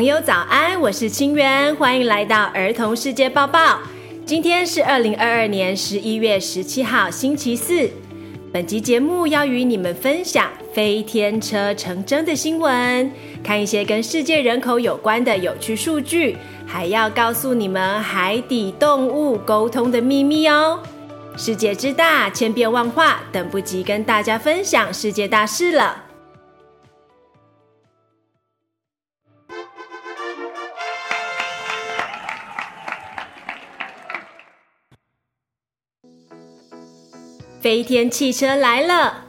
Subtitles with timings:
[0.00, 3.80] 朋友早安，我是清源，欢迎来到儿童世界报报。
[4.24, 7.86] 今天是二零二二年十一月十七号，星期四。
[8.50, 13.12] 本集节目要与你们分享飞天车成真的新闻，
[13.44, 16.34] 看一些跟世界人口有关的有趣数据，
[16.66, 20.78] 还要告诉你们海底动物沟通的秘密哦。
[21.36, 26.04] 世界之大，千变万化，等不及跟大家分享世界大事了。
[37.60, 39.26] 飞天汽车来了，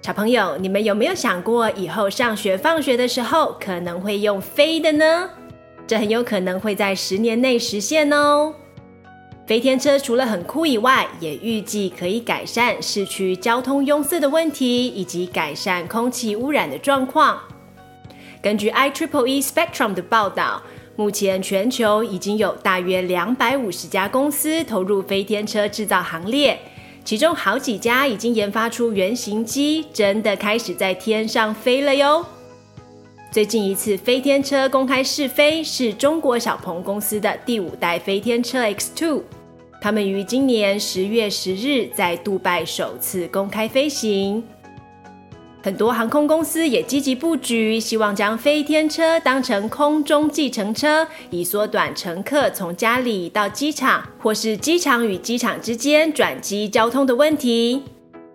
[0.00, 5.28] 小朋友，你们有没有想过，以后上学放学的时候可能会用飞的呢？
[5.86, 8.54] 这很有可能会在十年内实现哦。
[9.46, 17.38] 飞天车除了很酷以外，也预计可以改善市区交通拥塞的问题，以及改善空气污染的状况。
[18.40, 20.62] 根据 IEEE Spectrum 的报道，
[20.96, 26.58] 目前全球已经有大约两百五十家公司投入飞天车制造行列。
[27.04, 32.24] 其中好几家已经研发出原型机，真的开始在天上飞了哟。
[33.30, 39.22] 最近一次飞天车公开试飞是中国小鹏公司的第五代飞天车 X2，
[39.80, 44.44] 他们于今年十月十日在杜拜首次公开飞行。
[45.64, 57.80] 很多航空公司也积极布局，希望将飞天车当成空中计程车，以缩短乘客从家里到机场，或是机场与机场之间转机交通的问题。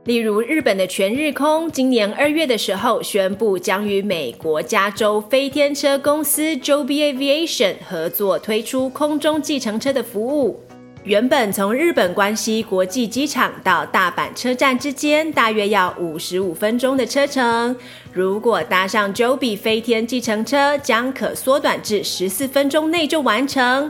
[0.05, 10.61] 例如，日本的全日空今年二月的时候宣布，将与美国加州飞天车公司 Joby Aviation 合作推出空中计程车的服务。
[11.08, 17.73] 原本从日本关西国际机场到大阪车站之间大约要五十五分钟的车程，
[18.11, 23.89] 如果搭上 Joby 飞天计程车，将可缩短至十四分钟内就完成。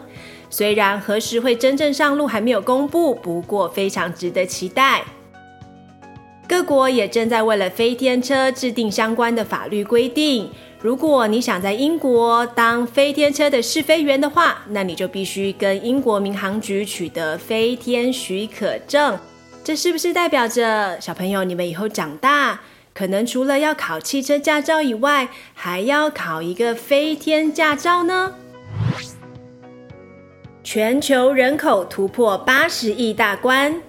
[0.51, 5.03] 虽然何时会真正上路还没有公布，不过非常值得期待。
[6.47, 10.47] 各国也正在为了飞天车制定相关的法律规定。
[10.79, 19.17] 如果你想在英国当飞天车的试飞员的话，那你就必须跟英国民航局取得飞天许可证。
[19.63, 22.61] 这是不是代表着小朋友你们以后长大，
[22.93, 28.35] 可能除了要考汽车驾照以外，还要考一个飞天驾照呢？
[30.63, 33.81] 全球人口突破八十亿大关。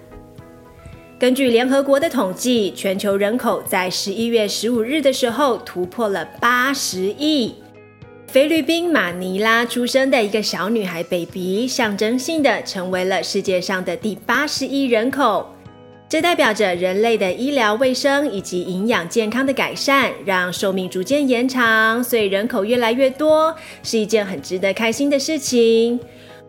[1.19, 7.55] 根据联合国的统计，全球人口在十一月十五日的时候突破了八十亿。
[8.27, 15.45] 菲律宾马尼拉出生的一个小女孩 baby，象征性的成为了世界上的第八十亿人口。
[16.07, 23.53] 这代表着人类的医疗卫生以及营养健康的改善，让寿命逐渐延长，所以人口越来越多，
[23.83, 25.99] 是一件很值得开心的事情。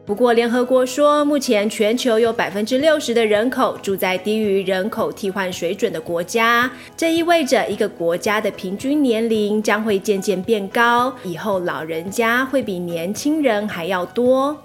[0.06, 14.56] 不过，联合国说，目前全球有百分之六十的人口住在低于人口替换水准的国家，这意味着一个国家的平均年龄将会渐渐变高，以后老人家会比年轻人还要多。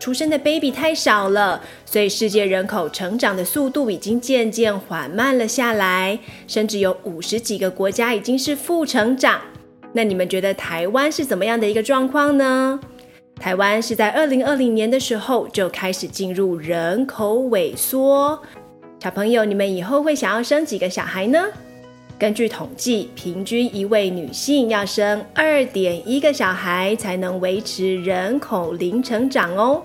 [0.00, 6.18] 出生的 baby 太少了，所以世界人口成长的速度已经渐渐缓慢了下来，
[6.48, 9.40] 甚至有五十几个国家已经是负成长。
[9.92, 12.80] 那你们觉得台湾是怎么样的一个状况呢？
[13.44, 18.40] 台湾是在二零二零年的时候就开始进入人口萎缩。
[18.98, 21.38] 小朋友，你们以后会想要生几个小孩呢？
[22.18, 29.82] 根据统计，平均一位女性要生二点一个小孩才能维持人口零成长哦。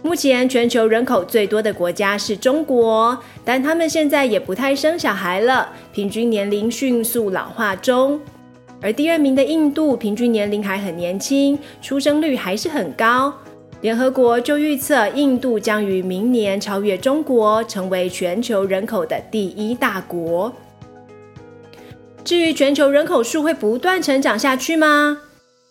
[0.00, 8.18] 目前全球人口最多的国家是中国，但他们现在也不太生小孩了，平均年龄迅速老化中。
[8.80, 13.32] 而第二名的印度，平均年龄还很年轻，出生率还是很高。
[13.80, 20.52] 联合国就预测，印度将于明年超越中国，成为全球人口的第一大国。
[22.24, 25.18] 至于全球人口数会不断成长下去吗？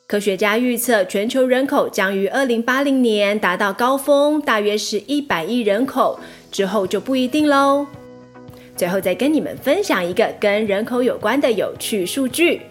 [0.08, 6.20] 科学家预测，全球人口将于二零八零年达到高峰，大约是一百亿人口，
[6.52, 7.88] 之后就不一定喽。
[8.76, 12.62] 最后再跟你们分享一个跟人口有关的有趣数据。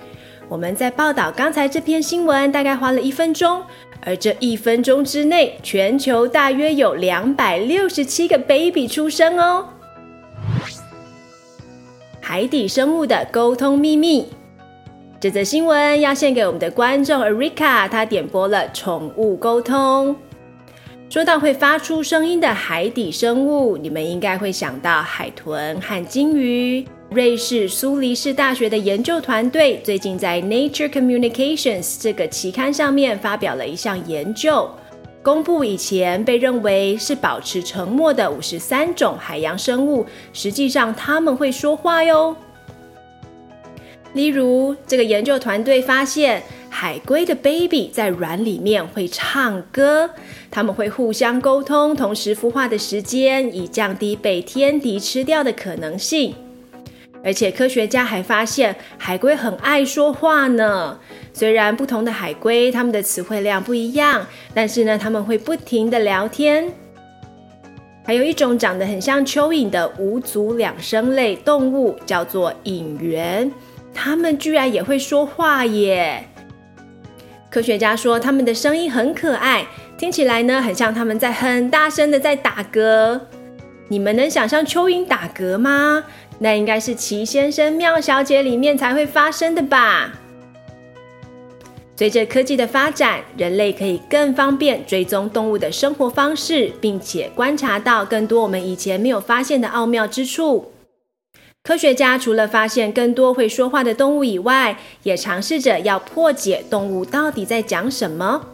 [0.49, 3.63] 我们在报道刚才这篇新闻，大概花了一分钟，
[4.03, 9.69] 而这一分钟之内，全球大约有两百六十七个 baby 出生哦。
[12.21, 14.29] 海底生物的沟通秘密，
[15.19, 20.15] 这则新闻要献给我们的观众 Erica，她点播了宠物沟通。
[21.09, 26.85] 说到会发出声音的海底生物，你们应该会想到海豚和鲸鱼。
[27.15, 34.69] 瑞士苏黎世大学的研究团队最近在《Nature Communications》这个期刊上面发表了一项研究，
[35.23, 42.35] 公布以前被认为是保持沉默的五十三种海洋生物，实际上他们会说话哟。
[44.15, 50.11] 例如，这个研究团队发现，海龟的 baby 在卵里面会唱歌，
[50.51, 56.35] 他们会互相沟通，同时孵化的时间，以降低被天敌吃掉的可能性。
[57.25, 60.99] 而且科学家还发现，海龟很爱说话呢。
[61.33, 66.71] 虽然不同的海龟，它们的词汇量不一样，但是呢，它们会不停地聊天。
[68.05, 73.51] 还有一种长得很像蚯蚓的无足两生类动物，叫做蚓螈。
[73.95, 76.29] 它们居然也会说话耶！
[77.51, 79.67] 科学家说，它们的声音很可爱，
[79.97, 83.21] 听起来呢，很像他们在很大声的在打嗝。
[83.89, 86.05] 你们能想象蚯蚓打嗝吗？
[86.39, 90.13] 那应该是奇先生妙小姐里面才会发生的吧？
[91.97, 100.73] 随着科技的发展，人类可以更方便追踪动物的生活方式，并且观察到更多我们以前没有发现的奥妙之处。
[101.63, 108.54] 科学家除了发现更多会说话的动物以外，也尝试着要破解动物到底在讲什么。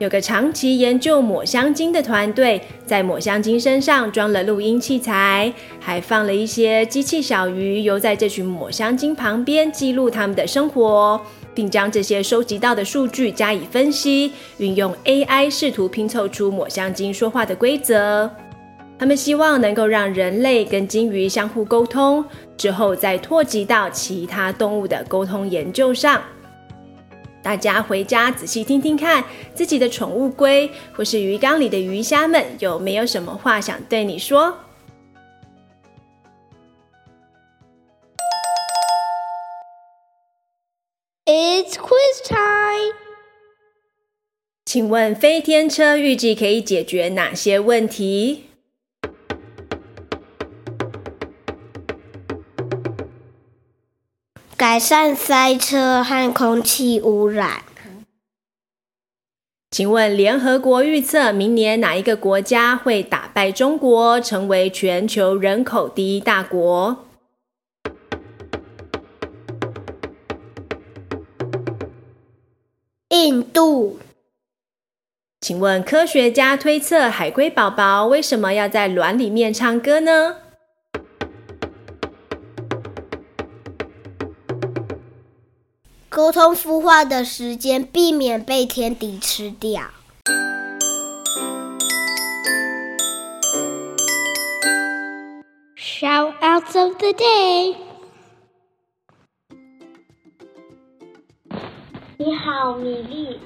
[0.00, 11.20] 有个长期研究抹香鲸的团队，在抹香鲸身上装了录音器材，还放了一些机器小鱼游在这群抹香鲸旁边，记录它们的生活，
[11.54, 18.30] 并将这些收集到的数据加以分析，运用 AI 试图拼凑出抹香鲸说话的规则。
[18.98, 22.24] 他们希望能够让人类跟鲸鱼相互沟通，
[22.56, 26.22] 之后再拓及到其他动物的沟通研究上。
[27.42, 34.58] 大家回家仔细听听看，自己的宠物龟或是鱼缸里的鱼虾们有没有什么话想对你说
[41.24, 42.94] ？It's quiz time。
[44.66, 48.49] 请问飞天车预计可以解决哪些问题？
[54.70, 57.64] 改善塞车和空气污染。
[59.68, 66.98] 请问联合国预测明年哪一个国家会打败中国，成为全球人口第一大国？
[73.08, 73.98] 印度。
[75.40, 80.36] 请问科学家推测海龟宝宝为什么要在卵里面唱歌呢？
[86.10, 89.82] 沟通孵化的时间，避免被天敌吃掉。
[95.78, 97.76] Shoutouts of the day。
[102.18, 103.38] 你好，米粒。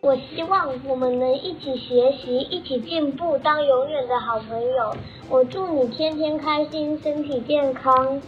[0.00, 4.96] 我希望我们能一起学习，一起进步，当永远的好朋友。
[5.28, 8.18] 我祝你天天开心，身体健康。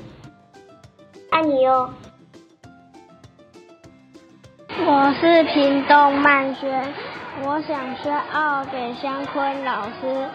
[1.31, 1.89] 爱你哟。
[4.87, 6.93] 我是平东曼轩，
[7.43, 10.29] 我想说奥给香坤老师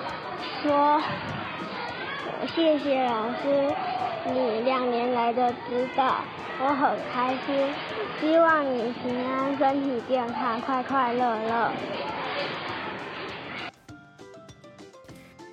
[0.63, 0.99] 说，
[2.47, 3.71] 谢谢老师
[4.33, 6.15] 你两年来的指导，
[6.63, 7.71] 我很开心，
[8.19, 11.71] 希望你平安，身体健康，快快乐乐。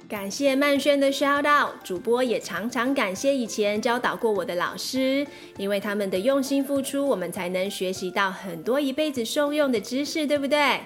[0.09, 5.27] 感谢曼轩的 shout out，主播也常常感谢以前教导过我的老师，
[5.59, 10.79] 因为他们的用心付出，我们才能学习到很多一辈子受用的知识，对不对？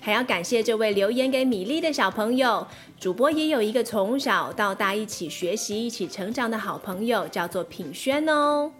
[0.00, 2.64] 还要感谢这位留言给米粒的小朋友，
[3.00, 8.70] 主播也有一个从小到大一起学习、一起成长的好朋友，叫做品轩哦。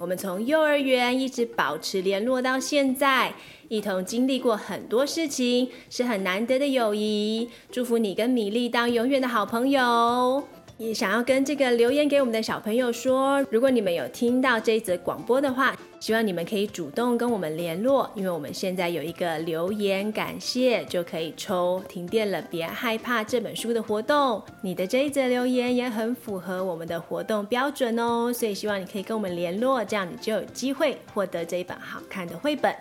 [0.00, 3.34] 我们从幼儿园一直保持联络到现在，
[3.68, 7.50] 一同经历过很多事情，是很难得的友谊。
[7.70, 10.48] 祝福你跟米粒当永远的好朋友。
[10.80, 24.42] 也想要跟这个留言给我们的小朋友说，如果你们有听到这一则广播的话，希望你们可以主动跟我们联络，因为我们现在有一个留言感谢就可以抽停电了别害怕这本书的活动。
[24.62, 32.74] 你的这一则留言也很符合我们的活动标准哦，所以希望你可以跟我们联络，这样你就有机会获得这一本好看的绘本。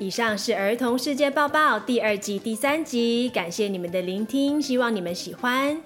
[0.00, 5.78] 以上是《儿童世界报报》第二季第三集，感谢你们的聆听，希望你们喜欢。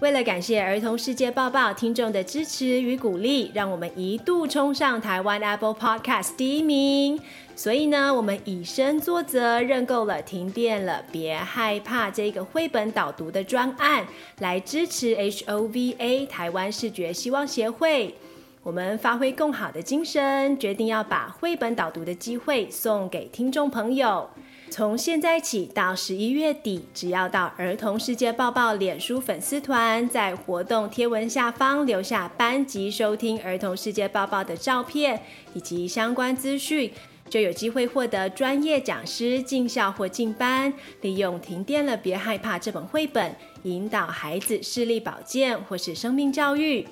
[0.00, 7.20] 为了感谢儿童世界报报听众的支持与鼓励，让我们一度冲上台湾 Apple Podcast 第一名。
[7.54, 14.04] 所以呢，我们以身作则，认购了《停电了别害怕》这个绘本导读的专案，
[14.40, 18.16] 来支持 HOVA 台湾视觉希望协会。
[18.62, 24.28] 我们发挥更好的精神，决定要把绘本导读的机会送给听众朋友。
[24.68, 35.22] 从现在起到十一月底，只要到儿童世界报报脸书粉丝团，在活动贴文下方留下班级收听儿童世界报报的照片
[35.54, 36.92] 以及相关资讯，
[37.30, 46.86] 就有机会获得专业讲师进校或进班，利用《停电了别害怕》这本绘本，引导孩子视力保健或是生命教育。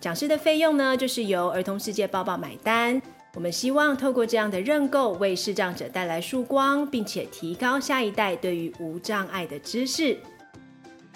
[0.00, 3.00] 讲师的费用呢，就是由儿童世界报报买单。
[3.34, 10.16] 我们希望透过这样的认购，为视障者带来曙光，并且提高下一代对于无障碍的知识。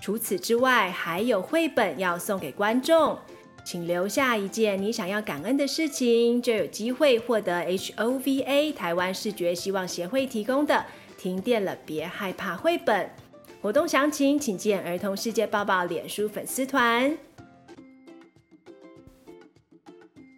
[0.01, 3.17] 除此之外，还有绘本要送给观众，
[3.65, 10.75] 请留下一件你想要感恩的事情，就有机会获得 HOVA 台湾视觉希望协会提供的
[11.17, 13.09] 《停电了别害怕》绘本。
[13.61, 17.17] 活动详情请见儿童世界报报脸书粉丝团。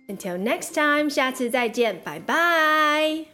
[0.07, 3.32] Until next time，下次再见，拜拜。